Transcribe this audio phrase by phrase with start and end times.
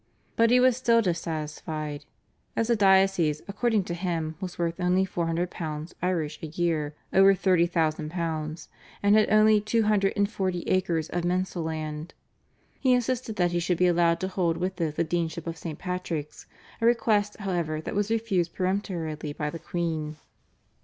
[0.35, 2.05] But he was still dissatisfied.
[2.55, 8.67] As the diocese, according to him, was worth only £400 (Irish) a year (over £30,000)
[9.03, 12.15] and had only two hundred and forty acres of mensal land,
[12.79, 15.77] he insisted that he should be allowed to hold with it the Deanship of St.
[15.77, 16.47] Patrick's,
[16.81, 20.17] a request, however, that was refused peremptorily by the queen.